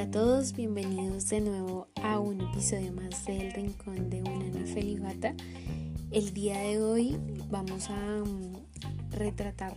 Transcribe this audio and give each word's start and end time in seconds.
Hola 0.00 0.08
a 0.08 0.12
todos, 0.12 0.54
bienvenidos 0.54 1.28
de 1.28 1.42
nuevo 1.42 1.86
a 2.02 2.18
un 2.18 2.40
episodio 2.40 2.90
más 2.90 3.26
del 3.26 3.52
Rincón 3.52 4.08
de 4.08 4.22
una 4.22 4.64
Felibata. 4.64 5.34
El 6.10 6.32
día 6.32 6.58
de 6.58 6.82
hoy 6.82 7.18
vamos 7.50 7.90
a 7.90 8.22
um, 8.22 8.54
retratar 9.10 9.74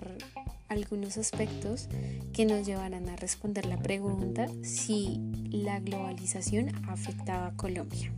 algunos 0.69 1.17
aspectos 1.17 1.89
que 2.31 2.45
nos 2.45 2.65
llevarán 2.65 3.09
a 3.09 3.17
responder 3.17 3.65
la 3.65 3.75
pregunta 3.75 4.47
si 4.61 5.19
la 5.51 5.81
globalización 5.81 6.71
afectaba 6.87 7.47
a 7.47 7.57
Colombia. 7.57 8.13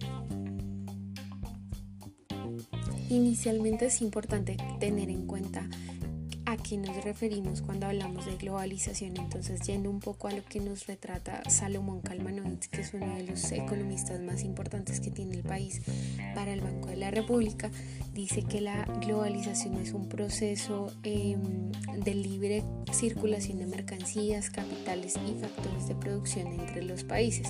Inicialmente 3.09 3.87
es 3.87 3.99
importante 4.03 4.57
tener 4.79 5.09
en 5.09 5.25
cuenta 5.25 5.67
a 6.55 6.57
qué 6.57 6.77
nos 6.77 7.03
referimos 7.03 7.61
cuando 7.61 7.85
hablamos 7.85 8.25
de 8.25 8.37
globalización. 8.37 9.17
Entonces, 9.17 9.61
yendo 9.61 9.89
un 9.89 9.99
poco 9.99 10.27
a 10.27 10.31
lo 10.31 10.43
que 10.45 10.59
nos 10.59 10.87
retrata 10.87 11.43
Salomón 11.49 12.01
Kalmanovitz, 12.01 12.69
que 12.69 12.81
es 12.81 12.93
uno 12.93 13.13
de 13.15 13.23
los 13.23 13.51
economistas 13.51 14.21
más 14.21 14.43
importantes 14.43 14.99
que 14.99 15.11
tiene 15.11 15.35
el 15.35 15.43
país 15.43 15.81
para 16.33 16.53
el 16.53 16.61
Banco 16.61 16.87
de 16.87 16.95
la 16.95 17.11
República, 17.11 17.69
dice 18.13 18.43
que 18.43 18.61
la 18.61 18.85
globalización 19.05 19.75
es 19.75 19.91
un 19.93 20.07
proceso 20.07 20.91
em, 21.03 21.71
de 22.03 22.15
libre 22.15 22.63
circulación 22.91 23.59
de 23.59 23.65
mercancías, 23.65 24.49
capitales 24.49 25.15
y 25.27 25.39
factores 25.41 25.87
de 25.87 25.95
producción 25.95 26.47
entre 26.47 26.83
los 26.83 27.03
países. 27.03 27.47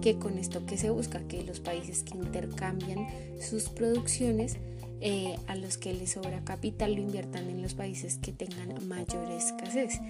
Que 0.00 0.18
con 0.18 0.38
esto 0.38 0.64
que 0.64 0.78
se 0.78 0.90
busca 0.90 1.20
que 1.28 1.42
los 1.42 1.60
países 1.60 2.02
que 2.02 2.16
intercambian 2.16 3.06
sus 3.40 3.68
producciones 3.68 4.56
eh, 5.00 5.36
a 5.46 5.54
los 5.54 5.78
que 5.78 5.94
les 5.94 6.12
sobra 6.12 6.44
capital 6.44 6.94
lo 6.94 7.00
inviertan 7.00 7.48
en 7.48 7.62
los 7.62 7.74
países 7.74 8.18
que 8.18 8.32
tengan 8.32 8.74
mayor 8.88 9.30
escasez. 9.30 10.00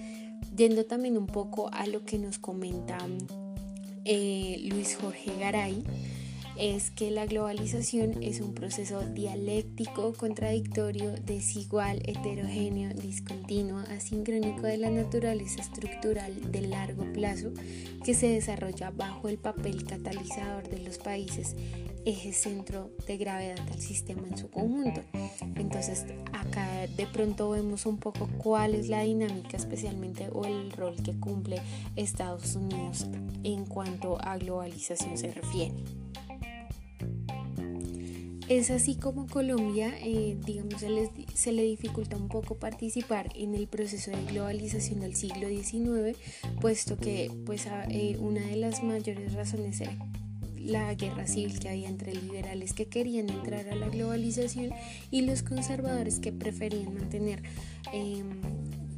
Yendo 0.55 0.85
también 0.85 1.17
un 1.17 1.27
poco 1.27 1.69
a 1.73 1.85
lo 1.87 2.05
que 2.05 2.17
nos 2.17 2.39
comenta 2.39 2.97
eh, 4.05 4.57
Luis 4.69 4.97
Jorge 4.99 5.31
Garay, 5.39 5.83
es 6.59 6.91
que 6.91 7.09
la 7.09 7.25
globalización 7.25 8.21
es 8.21 8.41
un 8.41 8.53
proceso 8.53 9.01
dialéctico, 9.01 10.13
contradictorio, 10.13 11.13
desigual, 11.25 12.01
heterogéneo, 12.03 12.93
discontinuo, 12.93 13.79
asincrónico 13.89 14.63
de 14.63 14.77
la 14.77 14.89
naturaleza 14.89 15.61
estructural 15.61 16.51
de 16.51 16.61
largo 16.61 17.05
plazo 17.13 17.51
que 18.03 18.13
se 18.13 18.27
desarrolla 18.27 18.91
bajo 18.91 19.29
el 19.29 19.37
papel 19.37 19.85
catalizador 19.85 20.67
de 20.67 20.79
los 20.79 20.97
países 20.97 21.55
eje 22.05 22.33
centro 22.33 22.91
de 23.07 23.17
gravedad 23.17 23.59
del 23.65 23.81
sistema 23.81 24.27
en 24.27 24.37
su 24.37 24.49
conjunto. 24.49 25.01
Entonces 25.55 26.05
acá 26.33 26.87
de 26.87 27.07
pronto 27.07 27.49
vemos 27.49 27.85
un 27.85 27.97
poco 27.97 28.29
cuál 28.37 28.75
es 28.75 28.89
la 28.89 29.01
dinámica 29.01 29.57
especialmente 29.57 30.29
o 30.31 30.45
el 30.45 30.71
rol 30.71 30.95
que 31.03 31.19
cumple 31.19 31.61
Estados 31.95 32.55
Unidos 32.55 33.07
en 33.43 33.65
cuanto 33.65 34.17
a 34.21 34.37
globalización 34.37 35.17
se 35.17 35.31
refiere. 35.31 35.73
Es 38.49 38.71
así 38.71 38.95
como 38.95 39.27
Colombia, 39.27 39.93
eh, 40.01 40.35
digamos, 40.43 40.81
se, 41.35 41.51
le 41.51 41.61
dificulta 41.61 42.17
un 42.17 42.29
poco 42.29 42.55
participar 42.55 43.29
en 43.35 43.53
el 43.53 43.67
proceso 43.67 44.09
de 44.09 44.25
globalización 44.25 45.01
del 45.01 45.15
siglo 45.15 45.47
XIX, 45.49 46.17
puesto 46.59 46.97
que 46.97 47.31
pues, 47.45 47.67
eh, 47.89 48.17
una 48.19 48.41
de 48.41 48.55
las 48.55 48.83
mayores 48.83 49.33
razones 49.33 49.79
era 49.81 49.95
la 50.65 50.93
guerra 50.93 51.27
civil 51.27 51.59
que 51.59 51.69
había 51.69 51.89
entre 51.89 52.13
liberales 52.13 52.73
que 52.73 52.87
querían 52.87 53.29
entrar 53.29 53.69
a 53.69 53.75
la 53.75 53.89
globalización 53.89 54.71
y 55.11 55.21
los 55.21 55.43
conservadores 55.43 56.19
que 56.19 56.31
preferían 56.31 56.93
mantener 56.93 57.43
em, 57.93 58.41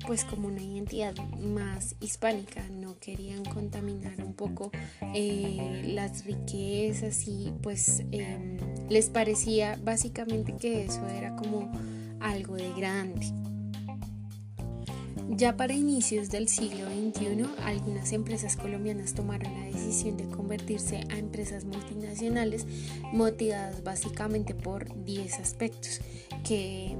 pues 0.05 0.25
como 0.25 0.47
una 0.47 0.61
identidad 0.61 1.15
más 1.39 1.95
hispánica, 1.99 2.67
no 2.69 2.97
querían 2.99 3.45
contaminar 3.45 4.23
un 4.23 4.33
poco 4.33 4.71
eh, 5.13 5.83
las 5.93 6.25
riquezas 6.25 7.27
y 7.27 7.53
pues 7.61 8.03
em, 8.11 8.57
les 8.89 9.09
parecía 9.09 9.79
básicamente 9.83 10.55
que 10.55 10.85
eso 10.85 11.07
era 11.07 11.35
como 11.35 11.71
algo 12.19 12.55
de 12.55 12.73
grande. 12.73 13.27
Ya 15.41 15.57
para 15.57 15.73
inicios 15.73 16.29
del 16.29 16.47
siglo 16.47 16.85
XXI, 16.85 17.47
algunas 17.65 18.13
empresas 18.13 18.55
colombianas 18.55 19.15
tomaron 19.15 19.51
la 19.51 19.65
decisión 19.75 20.15
de 20.15 20.25
convertirse 20.25 21.03
a 21.09 21.17
empresas 21.17 21.65
multinacionales 21.65 22.67
motivadas 23.11 23.83
básicamente 23.83 24.53
por 24.53 25.03
10 25.03 25.39
aspectos 25.39 25.99
que 26.47 26.95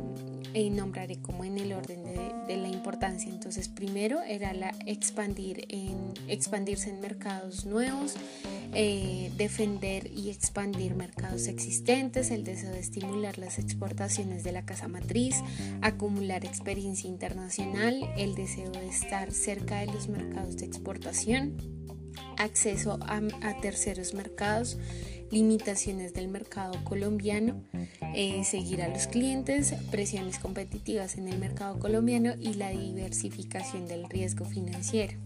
eh, 0.54 0.70
nombraré 0.70 1.18
como 1.22 1.44
en 1.44 1.58
el 1.58 1.74
orden 1.74 2.04
de, 2.04 2.58
la 2.58 2.68
importancia. 2.68 3.32
Entonces, 3.32 3.70
primero 3.70 4.22
era 4.22 4.54
la 4.54 4.76
expandir 4.86 5.66
en, 5.70 6.14
expandirse 6.28 6.90
en 6.90 7.00
mercados 7.00 7.66
nuevos, 7.66 8.16
eh, 8.74 9.32
defender 9.38 10.12
y 10.12 10.30
expandir 10.30 10.96
mercados 10.96 11.48
existentes, 11.48 12.30
el 12.30 12.44
deseo 12.44 12.72
de 12.72 12.80
estimular 12.80 13.38
las 13.38 13.58
exportaciones 13.58 14.44
de 14.44 14.52
la 14.52 14.66
casa 14.66 14.90
matriz, 14.90 15.38
acumular 15.82 16.44
experiencia 16.44 17.10
internacional, 17.10 18.10
el 18.18 18.36
deseo 18.36 18.70
de 18.72 18.88
estar 18.88 19.32
cerca 19.32 19.80
de 19.80 19.88
los 19.88 20.10
mercados 20.10 20.58
de 20.58 20.66
exportación, 20.66 21.56
acceso 22.38 23.00
a, 23.02 23.22
terceros 23.62 24.14
mercados, 24.14 24.78
limitaciones 25.32 26.14
del 26.14 26.28
mercado 26.28 26.74
colombiano, 26.84 27.64
eh, 28.14 28.44
seguir 28.44 28.82
a 28.82 28.90
los 28.90 29.08
clientes, 29.08 29.74
presiones 29.90 30.38
competitivas 30.40 31.18
en 31.18 31.28
el 31.28 31.40
mercado 31.40 31.80
colombiano 31.80 32.34
y 32.40 32.54
la 32.54 32.70
diversificación 32.70 33.88
del 33.88 34.10
riesgo 34.10 34.46
financiero. 34.46 35.18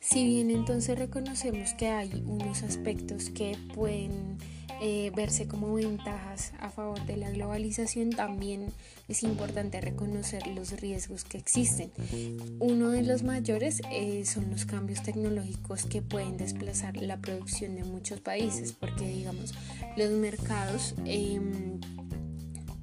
Si 0.00 0.24
bien 0.24 0.50
entonces 0.50 0.98
reconocemos 0.98 1.74
que 1.74 1.88
hay 1.88 2.22
unos 2.26 2.62
aspectos 2.62 3.28
que 3.30 3.58
pueden 3.74 4.38
eh, 4.80 5.10
verse 5.14 5.46
como 5.46 5.74
ventajas 5.74 6.52
a 6.58 6.70
favor 6.70 7.04
de 7.06 7.16
la 7.16 7.30
globalización, 7.30 8.10
también 8.10 8.72
es 9.08 9.22
importante 9.22 9.80
reconocer 9.80 10.46
los 10.48 10.72
riesgos 10.80 11.24
que 11.24 11.38
existen. 11.38 11.90
Uno 12.58 12.90
de 12.90 13.02
los 13.02 13.22
mayores 13.22 13.80
eh, 13.90 14.24
son 14.24 14.50
los 14.50 14.66
cambios 14.66 15.02
tecnológicos 15.02 15.84
que 15.84 16.02
pueden 16.02 16.36
desplazar 16.36 16.96
la 16.96 17.18
producción 17.18 17.74
de 17.76 17.84
muchos 17.84 18.20
países, 18.20 18.72
porque 18.72 19.08
digamos, 19.08 19.54
los 19.96 20.10
mercados... 20.10 20.94
Em, 21.04 21.80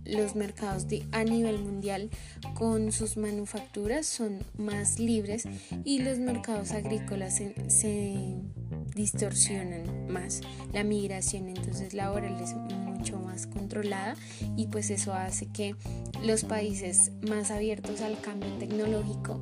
los 0.06 0.36
mercados 0.36 0.86
a 1.12 1.24
nivel 1.24 1.60
mundial 1.60 2.10
con 2.56 2.92
sus 2.92 3.18
manufacturas 3.18 4.06
son 4.06 4.40
más 4.58 5.00
libres 5.00 5.46
y 5.84 6.00
los 6.00 6.20
mercados 6.20 6.72
agrícolas 6.72 7.42
se, 7.68 8.36
distorsionan 8.96 10.08
más. 10.08 10.42
La 10.72 10.84
migración 10.84 11.50
entonces 11.50 11.94
laboral 11.94 12.40
es 12.42 12.54
mucho 12.54 13.20
más 13.20 13.48
controlada 13.48 14.16
y 14.56 14.68
pues 14.68 14.90
eso 14.90 15.14
hace 15.14 15.48
que 15.48 15.76
los 16.24 16.44
países 16.44 17.12
más 17.28 17.52
abiertos 17.52 18.02
al 18.02 18.20
cambio 18.22 18.50
tecnológico 18.60 19.42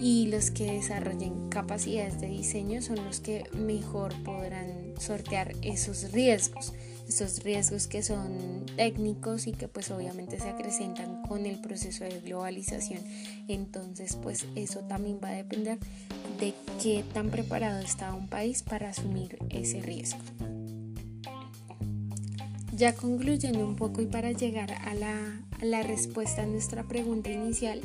y 0.00 0.28
los 0.28 0.50
que 0.50 0.72
desarrollen 0.72 1.48
capacidades 1.50 2.20
de 2.20 2.28
diseño 2.28 2.80
son 2.80 3.04
los 3.04 3.20
que 3.20 3.44
mejor 3.52 4.14
podrán 4.22 4.94
sortear 4.98 5.52
esos 5.62 6.12
riesgos 6.12 6.72
estos 7.10 7.42
riesgos 7.42 7.88
que 7.88 8.04
son 8.04 8.64
técnicos 8.76 9.48
y 9.48 9.52
que 9.52 9.66
pues 9.66 9.90
obviamente 9.90 10.38
se 10.38 10.48
acrecentan 10.48 11.22
con 11.22 11.44
el 11.44 11.60
proceso 11.60 12.04
de 12.04 12.20
globalización. 12.20 13.00
Entonces 13.48 14.16
pues 14.16 14.46
eso 14.54 14.80
también 14.80 15.18
va 15.22 15.30
a 15.30 15.32
depender 15.32 15.78
de 16.38 16.54
qué 16.80 17.04
tan 17.12 17.30
preparado 17.30 17.80
está 17.80 18.14
un 18.14 18.28
país 18.28 18.62
para 18.62 18.90
asumir 18.90 19.38
ese 19.50 19.80
riesgo. 19.80 20.20
Ya 22.72 22.94
concluyendo 22.94 23.66
un 23.66 23.74
poco 23.74 24.00
y 24.02 24.06
para 24.06 24.30
llegar 24.30 24.70
a 24.70 24.94
la, 24.94 25.40
la 25.62 25.82
respuesta 25.82 26.42
a 26.42 26.46
nuestra 26.46 26.84
pregunta 26.84 27.30
inicial, 27.30 27.80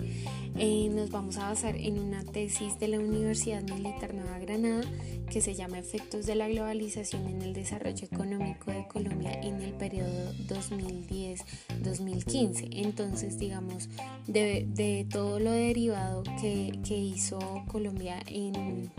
eh, 0.58 0.88
nos 0.90 1.12
vamos 1.12 1.38
a 1.38 1.50
basar 1.50 1.76
en 1.76 2.00
una 2.00 2.24
tesis 2.24 2.80
de 2.80 2.88
la 2.88 3.00
Universidad 3.00 3.64
Militar 3.64 4.14
Nueva 4.14 4.40
Granada 4.40 4.86
que 5.30 5.42
se 5.42 5.54
llama 5.56 5.80
Efectos 5.80 6.26
de 6.26 6.36
la 6.36 6.48
globalización 6.48 7.28
en 7.28 7.42
el 7.42 7.52
desarrollo 7.54 8.06
económico 8.06 8.72
de 8.72 8.88
Colombia 8.88 9.34
en 9.42 9.62
el 9.62 9.74
periodo 9.74 10.32
2010-2015. 10.48 12.70
Entonces, 12.72 13.38
digamos, 13.40 13.90
de, 14.28 14.66
de, 14.70 15.06
todo 15.10 15.40
lo 15.40 15.52
derivado 15.52 16.24
que, 16.42 16.80
que 16.88 16.98
hizo 16.98 17.40
Colombia 17.68 18.24
en, 18.28 18.90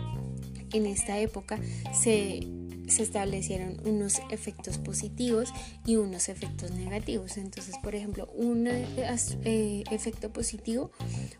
en 0.73 0.85
esta 0.85 1.17
época, 1.19 1.59
se 1.93 2.45
se 2.87 3.03
establecieron 3.03 3.77
unos 3.85 4.21
efectos 4.29 4.77
positivos 4.77 5.53
y 5.85 5.97
unos 5.97 6.29
efectos 6.29 6.71
negativos. 6.71 7.37
Entonces, 7.37 7.75
por 7.83 7.95
ejemplo, 7.95 8.27
un 8.35 8.67
eh, 8.67 9.83
efecto 9.91 10.31
positivo 10.31 10.91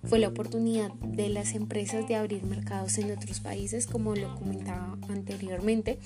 fue 0.03 0.19
la 0.19 0.27
oportunidad 0.27 0.91
de 0.93 1.29
las 1.29 1.53
empresas 1.53 2.07
de 2.07 2.15
abrir 2.15 2.43
mercados 2.43 2.97
en 2.97 3.11
otros 3.11 3.39
países, 3.39 3.87
como 3.87 4.15
lo 4.15 4.35
comentaba 4.35 4.97
anteriormente, 5.09 5.99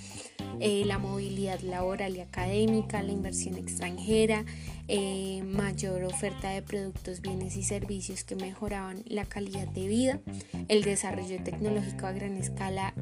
eh, 0.60 0.84
la 0.86 1.00
movilidad 1.00 1.60
laboral 1.62 2.16
y 2.16 2.22
académica, 2.22 3.02
la 3.02 3.12
inversión 3.12 3.58
extranjera, 3.58 4.46
eh, 4.88 5.42
mayor 5.44 6.04
oferta 6.04 6.50
de 6.50 6.62
productos, 6.62 7.22
bienes 7.22 7.56
y 7.56 7.64
servicios 7.64 8.24
que 8.24 8.36
mejoraban 8.36 9.04
la 9.08 9.26
calidad 9.26 9.68
de 9.68 9.88
vida, 9.88 10.20
el 10.68 10.84
desarrollo 10.84 11.42
tecnológico 11.44 12.06
a 12.06 12.12
gran 12.12 12.38
escala 12.38 12.94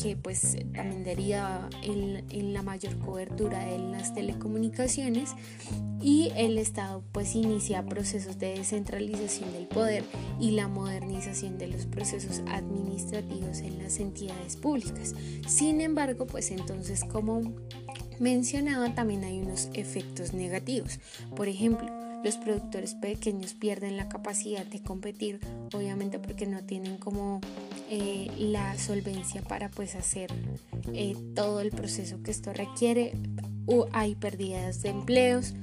que 0.00 0.16
pues 0.16 0.56
también 0.74 1.02
deriva 1.02 1.68
en, 1.82 2.24
en, 2.30 2.52
la 2.52 2.62
mayor 2.62 2.96
cobertura 2.98 3.64
de 3.64 3.78
las 3.78 4.14
telecomunicaciones 4.14 5.30
y 6.00 6.30
el 6.36 6.56
Estado 6.58 7.02
pues 7.10 7.34
inicia 7.34 7.84
procesos 7.84 8.38
de 8.38 8.54
descentralización 8.54 9.52
del 9.52 9.66
poder 9.66 10.04
y 10.38 10.52
la 10.52 10.68
modernización 10.68 11.58
de 11.58 11.66
los 11.66 11.86
procesos 11.86 12.42
administrativos 12.46 13.58
en 13.58 13.82
las 13.82 13.98
entidades 13.98 14.56
públicas. 14.56 15.14
Sin 15.48 15.80
embargo, 15.80 16.26
pues 16.26 16.52
entonces 16.52 17.04
como 17.04 17.56
mencionaba 18.20 18.94
también 18.94 19.24
hay 19.24 19.40
unos 19.40 19.68
efectos 19.74 20.32
negativos. 20.32 21.00
Por 21.34 21.48
ejemplo, 21.48 21.97
los 22.24 22.36
productores 22.36 22.94
pequeños 22.94 23.54
pierden 23.54 23.96
la 23.96 24.08
capacidad 24.08 24.66
de 24.66 24.82
competir, 24.82 25.40
obviamente 25.72 26.18
porque 26.18 26.46
no 26.46 26.64
tienen 26.64 26.96
como 26.96 27.40
eh, 27.90 28.30
la 28.38 28.76
solvencia 28.78 29.42
para 29.42 29.70
pues 29.70 29.94
hacer 29.94 30.30
eh, 30.92 31.14
todo 31.34 31.60
el 31.60 31.70
proceso 31.70 32.22
que 32.22 32.30
esto 32.30 32.52
requiere. 32.52 33.12
O 33.66 33.86
hay 33.92 34.14
pérdidas 34.14 34.80
de 34.82 34.88
empleos, 34.88 35.54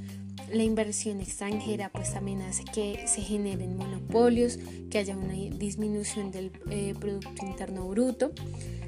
la 0.51 0.63
inversión 0.63 1.21
extranjera 1.21 1.89
pues 1.89 2.13
también 2.13 2.41
hace 2.43 2.63
que 2.63 3.07
se 3.07 3.21
generen 3.21 3.77
monopolios, 3.77 4.59
que 4.89 4.99
haya 4.99 5.17
una 5.17 5.33
disminución 5.33 6.31
del 6.31 6.51
eh, 6.69 6.93
Producto 6.99 7.45
Interno 7.45 7.87
Bruto, 7.87 8.31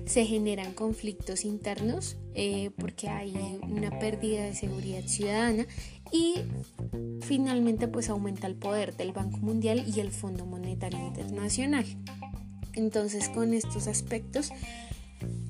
se 0.08 0.26
generan 0.26 0.74
conflictos 0.74 1.46
internos 1.46 2.18
porque 2.78 3.10
hay 3.10 3.34
una 3.62 4.00
pérdida 4.00 4.44
de 4.44 4.56
seguridad 4.56 5.04
ciudadana 5.06 5.68
y 6.12 6.36
finalmente 7.22 7.88
pues 7.88 8.10
aumenta 8.10 8.48
el 8.48 8.56
poder 8.56 8.96
del 8.96 9.12
Banco 9.12 9.38
Mundial 9.38 9.84
y 9.88 10.00
el 10.00 10.12
Fondo 10.12 10.46
Monetario 10.46 11.00
Internacional. 11.00 11.86
Entonces 12.74 13.30
con 13.30 13.54
estos 13.54 13.88
aspectos 13.88 14.52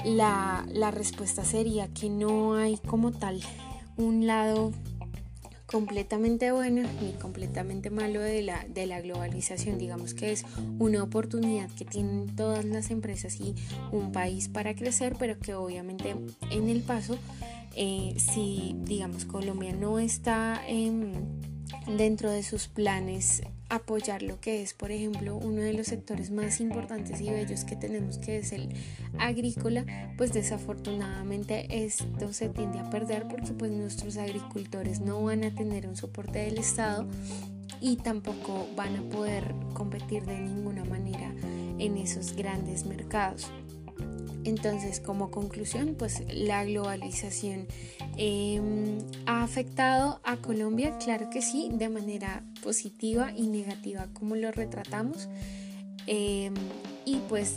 la, 0.06 0.92
respuesta 0.92 1.44
sería 1.44 1.88
que 1.90 2.10
no 2.10 2.56
hay 2.56 2.78
como 2.78 3.12
tal 3.12 3.42
un 3.98 4.28
lado 4.28 4.72
completamente 5.68 6.52
bueno 6.52 6.88
ni 7.02 7.12
completamente 7.14 7.90
malo 7.90 8.22
de 8.22 8.42
la, 8.42 8.66
de 8.68 8.88
la 8.88 9.02
globalización. 9.02 9.78
Digamos 9.78 10.14
que 10.14 10.32
es 10.32 10.46
una 10.80 11.04
oportunidad 11.04 11.70
que 11.72 11.86
tienen 11.86 12.36
todas 12.36 12.66
las 12.66 12.90
empresas 12.90 13.40
y 13.40 13.54
un 13.92 14.12
país 14.12 14.48
para 14.50 14.76
crecer, 14.76 15.16
pero 15.20 15.38
que 15.38 15.54
obviamente 15.54 16.16
en 16.50 16.70
el 16.70 16.82
paso 16.82 17.20
eh, 17.76 18.16
si, 18.18 18.76
digamos, 18.80 19.26
Colombia 19.26 19.72
no 19.72 20.00
está 20.00 20.64
dentro 21.98 22.32
de 22.32 22.44
sus 22.44 22.68
planes 22.68 23.42
apoyar 23.70 24.22
lo 24.22 24.40
que 24.40 24.62
es, 24.62 24.74
por 24.74 24.92
ejemplo, 24.92 25.36
uno 25.36 25.62
de 25.62 25.74
los 25.74 25.88
sectores 25.88 26.32
más 26.32 26.62
importantes 26.62 27.20
y 27.22 27.30
bellos 27.30 27.66
que 27.66 27.76
tenemos, 27.76 28.18
que 28.18 28.38
es 28.38 28.54
el 28.54 28.70
agrícola, 29.20 29.86
pues 30.18 30.32
desafortunadamente 30.32 31.68
esto 31.86 32.32
se 32.32 32.50
tiende 32.50 32.80
a 32.80 32.90
perder 32.90 33.28
porque 33.28 33.52
pues 33.52 33.72
nuestros 33.72 34.18
agricultores 34.18 35.02
no 35.02 35.22
van 35.24 35.44
a 35.44 35.54
tener 35.54 35.88
un 35.88 35.98
soporte 35.98 36.40
del 36.40 36.58
Estado 36.58 37.08
y 37.82 37.98
tampoco 37.98 38.68
van 38.76 38.96
a 38.96 39.02
poder 39.10 39.54
competir 39.74 40.26
de 40.26 40.40
ninguna 40.40 40.84
manera 40.86 41.34
en 41.78 41.98
esos 41.98 42.36
grandes 42.36 42.86
mercados. 42.86 43.52
Entonces, 44.48 45.02
como 45.02 45.30
conclusión, 45.30 45.96
pues 46.00 46.24
la 46.34 46.64
globalización 46.64 47.68
em, 48.16 48.98
ha 49.26 49.44
afectado 49.44 50.22
a 50.24 50.38
Colombia, 50.38 50.98
claro 51.00 51.30
que 51.30 51.42
sí, 51.42 51.70
de 51.74 51.90
manera 51.90 52.46
positiva 52.64 53.34
y 53.36 53.48
negativa, 53.48 54.08
como 54.14 54.38
lo 54.38 54.50
retratamos. 54.54 55.28
Em, 56.06 56.54
y 57.04 57.18
pues 57.28 57.56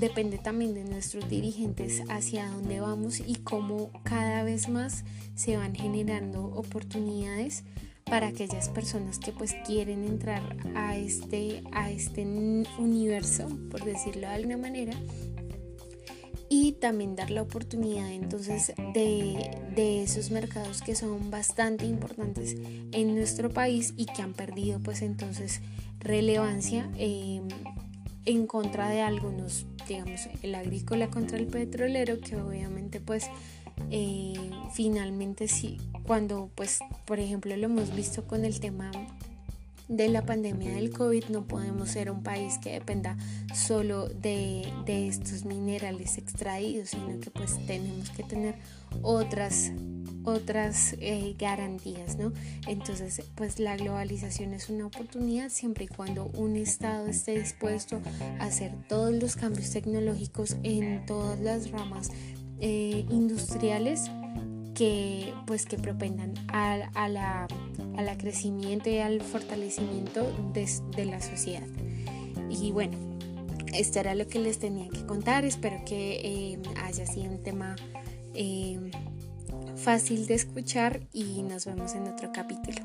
depende 0.00 0.38
también 0.38 0.74
de 0.74 0.82
nuestros 0.82 1.28
dirigentes 1.28 2.02
hacia 2.08 2.50
dónde 2.50 2.80
vamos 2.80 3.20
y 3.24 3.36
cómo 3.36 3.92
cada 4.02 4.42
vez 4.42 4.68
más 4.68 5.04
se 5.36 5.56
van 5.56 5.76
generando 5.76 6.46
oportunidades 6.46 7.62
para 8.02 8.26
aquellas 8.26 8.68
personas 8.68 9.20
que 9.20 9.30
pues 9.30 9.54
quieren 9.64 10.02
entrar 10.04 10.42
a 10.74 10.96
este, 10.96 11.62
a 11.70 11.92
este 11.92 12.26
universo, 12.78 13.48
por 13.70 13.84
decirlo 13.84 14.22
de 14.22 14.34
alguna 14.34 14.56
manera, 14.56 14.92
y 16.48 16.72
también 16.72 17.16
dar 17.16 17.30
la 17.30 17.42
oportunidad 17.42 18.10
entonces 18.10 18.72
de, 18.94 20.02
esos 20.02 20.30
mercados 20.30 20.82
que 20.82 20.94
son 20.94 21.30
bastante 21.30 21.84
importantes 21.86 22.56
en 22.92 23.14
nuestro 23.14 23.50
país 23.50 23.94
y 23.96 24.06
que 24.06 24.22
han 24.22 24.32
perdido 24.32 24.80
pues 24.80 25.02
entonces 25.02 25.60
relevancia 25.98 26.88
em, 26.96 27.48
en 28.24 28.46
contra 28.46 28.88
de 28.88 29.00
algunos 29.02 29.66
digamos 29.88 30.28
el 30.42 30.54
agrícola 30.54 31.08
contra 31.08 31.38
el 31.38 31.46
petrolero 31.46 32.20
que 32.20 32.36
obviamente 32.36 33.00
pues 33.00 33.26
eh, 33.90 34.34
finalmente 34.72 35.48
sí 35.48 35.78
cuando 36.04 36.50
pues 36.54 36.78
por 37.04 37.18
ejemplo 37.18 37.56
lo 37.56 37.64
hemos 37.64 37.94
visto 37.94 38.24
con 38.26 38.44
el 38.44 38.60
tema 38.60 38.90
de 39.88 40.08
la 40.08 40.26
pandemia 40.26 40.74
del 40.74 40.90
COVID 40.90 41.26
no 41.26 41.46
podemos 41.46 41.90
ser 41.90 42.10
un 42.10 42.22
país 42.22 42.58
que 42.58 42.72
dependa 42.72 43.16
solo 43.54 44.08
de, 44.08 44.64
estos 44.86 45.44
minerales 45.44 46.18
extraídos, 46.18 46.90
sino 46.90 47.20
que 47.20 47.30
pues 47.30 47.64
tenemos 47.66 48.10
que 48.10 48.22
tener 48.22 48.56
otras 49.02 49.72
otras 50.24 50.96
eh, 50.98 51.36
garantías, 51.38 52.16
¿no? 52.18 52.32
Entonces, 52.66 53.22
pues 53.36 53.60
la 53.60 53.76
globalización 53.76 54.54
es 54.54 54.68
una 54.68 54.86
oportunidad 54.86 55.50
siempre 55.50 55.84
y 55.84 55.88
cuando 55.88 56.26
un 56.34 56.56
Estado 56.56 57.06
esté 57.06 57.38
dispuesto 57.38 58.00
a 58.40 58.44
hacer 58.44 58.72
todos 58.88 59.14
los 59.14 59.36
cambios 59.36 59.70
tecnológicos 59.70 60.56
en 60.64 61.06
todas 61.06 61.38
las 61.38 61.70
ramas 61.70 62.10
eh, 62.58 63.06
industriales 63.08 64.10
que 64.76 65.32
pues 65.46 65.64
que 65.64 65.78
propendan 65.78 66.34
a, 66.48 67.08
la, 67.08 67.48
al 67.96 68.18
crecimiento 68.18 68.90
y 68.90 68.98
al 68.98 69.22
fortalecimiento 69.22 70.30
de, 70.52 71.04
la 71.06 71.20
sociedad. 71.20 71.66
Y 72.50 72.70
bueno, 72.72 72.96
esto 73.72 74.00
era 74.00 74.14
lo 74.14 74.28
que 74.28 74.38
les 74.38 74.58
tenía 74.58 74.88
que 74.88 75.04
contar. 75.06 75.44
Espero 75.44 75.82
que 75.86 76.20
eh, 76.22 76.58
haya 76.84 77.06
sido 77.06 77.32
un 77.32 77.42
tema 77.42 77.74
eh, 78.34 78.90
fácil 79.76 80.26
de 80.26 80.34
escuchar 80.34 81.00
y 81.12 81.42
nos 81.42 81.64
vemos 81.64 81.94
en 81.94 82.08
otro 82.08 82.30
capítulo. 82.32 82.82